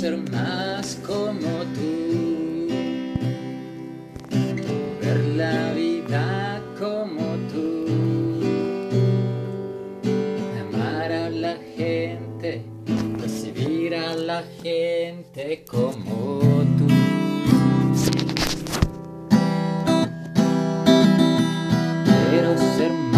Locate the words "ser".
0.00-0.16, 22.78-22.90